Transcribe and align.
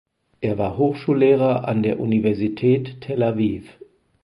Er 0.39 0.57
war 0.57 0.79
Hochschullehrer 0.79 1.67
an 1.67 1.83
der 1.83 1.99
Universität 1.99 3.01
Tel 3.01 3.21
Aviv. 3.21 3.69